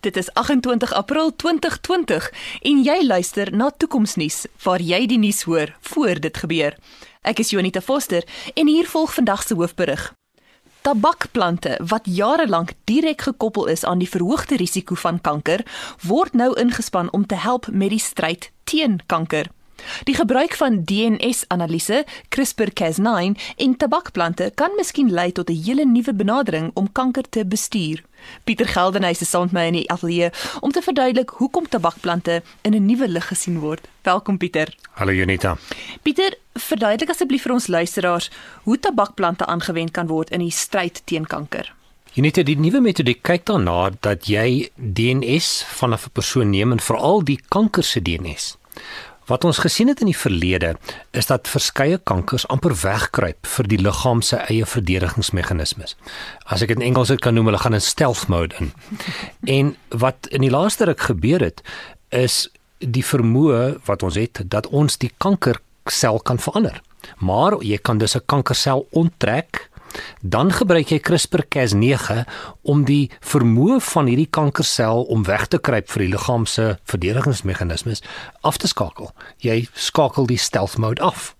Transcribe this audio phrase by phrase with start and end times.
[0.00, 5.72] Dit is 28 April 2020 en jy luister na Toekomsnuus waar jy die nuus hoor
[5.90, 6.76] voor dit gebeur.
[7.26, 8.22] Ek is Jonita Foster
[8.54, 10.04] en hier volg vandag se hoofberig.
[10.86, 15.66] Tabakplante wat jare lank direk gekoppel is aan die verhoogde risiko van kanker,
[16.06, 19.50] word nou ingespan om te help met die stryd teen kanker.
[20.04, 22.04] Die gebruik van DNA-analise,
[22.36, 28.04] CRISPR-Cas9 en tabakplante kan miskien lei tot 'n hele nuwe benadering om kanker te bestuur.
[28.44, 32.74] Pieter Geldenhuys is saam met my in die ateljee om te verduidelik hoekom tabakplante in
[32.74, 33.88] 'n nuwe lig gesien word.
[34.02, 34.74] Welkom Pieter.
[34.90, 35.56] Hallo Junita.
[36.02, 38.30] Pieter, verduidelik asseblief vir ons luisteraars
[38.62, 41.74] hoe tabakplante aangewend kan word in die stryd teen kanker.
[42.12, 45.38] Junita, die nuwe metodiek kyk daarna dat jy DNA
[45.78, 48.34] van 'n persoon neem en veral die kanker se DNA
[49.28, 50.74] Wat ons gesien het in die verlede
[51.16, 55.96] is dat verskeie kankers amper wegkruip vir die liggaam se eie verdedigingsmeganismes.
[56.48, 58.72] As ek dit in Engels kan noem, hulle gaan in stealth mode in.
[59.58, 61.62] En wat in die laaste ruk gebeur het
[62.14, 62.46] is
[62.78, 66.80] die vermoë wat ons het dat ons die kankersel kan verander.
[67.20, 69.68] Maar jy kan dus 'n kankersel onttrek
[70.20, 72.24] dan gebruik jy CRISPR-Cas9
[72.62, 78.02] om die vermoë van hierdie kankersel om weg te kruip vir die liggaam se verdedigingsmeganismes
[78.42, 79.12] af te skakel.
[79.44, 81.34] Jy skakel die stealth mode af.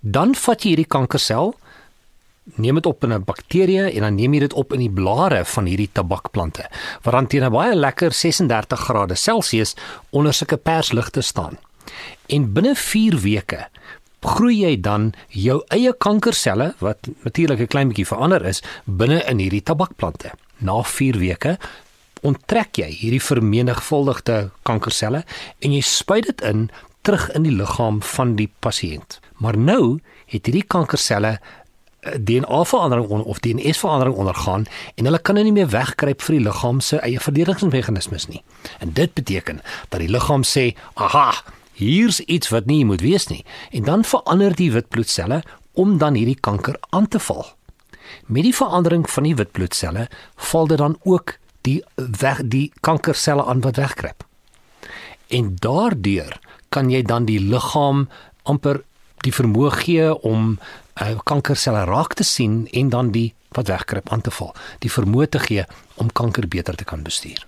[0.00, 1.54] Dan vat jy hierdie kankersel
[2.58, 5.44] neem dit op in 'n bakterie en dan neem jy dit op in die blare
[5.44, 6.66] van hierdie tabakplante
[7.02, 9.76] wat dan teen 'n baie lekker 36 grade Celsius
[10.10, 11.58] onder sulke persligte staan.
[12.26, 13.68] En binne 4 weke
[14.20, 19.38] groei jy dan jou eie kankerselle wat natuurlik 'n klein bietjie verander is binne in
[19.38, 20.30] hierdie tabakplante.
[20.58, 21.58] Na 4 weke
[22.22, 25.24] onttrek jy hierdie vermenigvuldigde kankerselle
[25.60, 26.70] en jy spuit dit in
[27.02, 29.20] terug in die liggaam van die pasiënt.
[29.40, 31.38] Maar nou het hierdie kankerselle
[32.00, 36.80] eh, DNA-verandering of DNA-verandering ondergaan en hulle kan nou nie meer wegkruip vir die liggaam
[36.80, 38.42] se eie verdedigingsmeganismes nie.
[38.80, 41.32] En dit beteken dat die liggaam sê, "Aha,
[41.80, 45.42] hier's iets wat nie moet wees nie en dan verander die witbloedselle
[45.80, 47.46] om dan hierdie kanker aan te val.
[48.26, 50.08] Met die verandering van die witbloedselle
[50.50, 51.36] val dit dan ook
[51.66, 54.24] die weg die kankerselle aan wat wegkruip.
[55.28, 58.08] En daardeur kan jy dan die liggaam
[58.42, 58.82] amper
[59.24, 64.22] die vermoë gee om uh, kankerselle raak te sien en dan die wat wegkruip aan
[64.24, 65.64] te val, die vermoë te gee
[66.00, 67.46] om kanker beter te kan bestuur.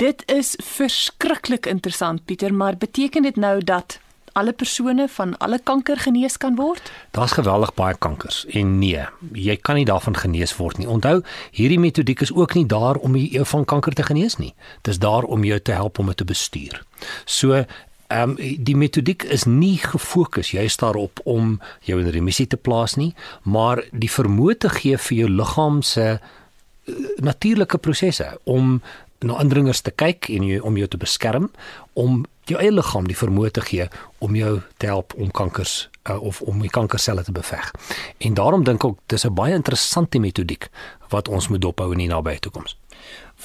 [0.00, 3.98] Dit is verskriklik interessant Pieter, maar beteken dit nou dat
[4.32, 6.88] alle persone van alle kanker genees kan word?
[7.10, 9.02] Daar's geweldig baie kankers en nee,
[9.36, 10.88] jy kan nie daarvan genees word nie.
[10.88, 11.20] Onthou,
[11.52, 14.54] hierdie metodiek is ook nie daar om jou van kanker te genees nie.
[14.80, 16.80] Dit is daar om jou te help om dit te bestuur.
[17.24, 17.64] So
[18.10, 22.96] Ehm um, die metodiek is nie gefokus juist daarop om jou in remissie te plaas
[22.98, 23.12] nie,
[23.42, 28.80] maar die vermoë te gee vir jou liggaam se uh, natuurlike prosesse om
[29.26, 31.50] na indringers te kyk en jy, om jou te beskerm
[31.98, 33.86] om jou eie liggaam die vermoë te gee
[34.24, 37.70] om jou te help om kankers uh, of om die kankerselle te beveg.
[38.18, 40.70] En daarom dink ek dis 'n baie interessante metodiek
[41.10, 42.79] wat ons moet dophou in die nabye toekoms.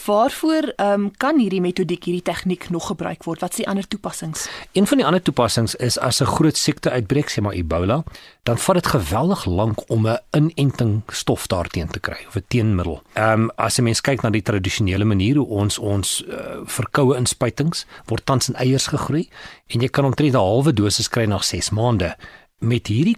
[0.05, 3.39] Waarvoor um, kan hierdie metodiek, hierdie tegniek nog gebruik word?
[3.41, 4.47] Wat is die ander toepassings?
[4.75, 8.03] Een van die ander toepassings is as 'n groot siekte uitbreek, sê maar Ebola,
[8.43, 13.01] dan vat dit geweldig lank om 'n inenting stof daarteen te kry of 'n teenmiddel.
[13.13, 17.17] Ehm um, as 'n mens kyk na die tradisionele manier hoe ons ons uh, verkoue
[17.17, 19.29] inspuitings word tans in eiers gegroei
[19.67, 22.15] en jy kan omtrent 'n halwe dosis kry na 6 maande.
[22.59, 23.17] Met hierdie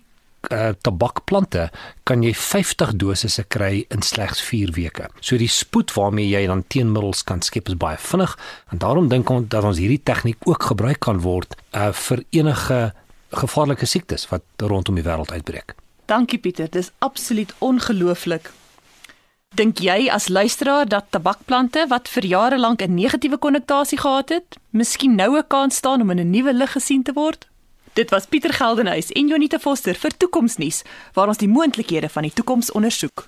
[0.51, 1.69] uh, tabakplante
[2.03, 5.09] kan jy 50 dosisse kry in slegs 4 weke.
[5.19, 8.37] So die spoed waarmee jy dan teenmiddels kan skep is baie vinnig
[8.71, 12.93] en daarom dink ons dat ons hierdie tegniek ook gebruik kan word uh, vir enige
[13.35, 15.75] gevaarlike siektes wat rondom die wêreld uitbreek.
[16.07, 18.51] Dankie Pieter, dis absoluut ongelooflik.
[19.55, 24.57] Dink jy as luisteraar dat tabakplante wat vir jare lank 'n negatiewe konnotasie gehad het,
[24.71, 27.46] miskien nou 'n kans staan om in 'n nuwe lig gesien te word?
[27.97, 30.83] Dit was Pieter Geldenhuys en Jonita Foster vir Toekomsnuus
[31.15, 33.25] waar ons die moontlikhede van die toekoms ondersoek.